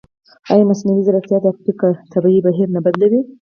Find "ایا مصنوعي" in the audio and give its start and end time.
0.51-1.01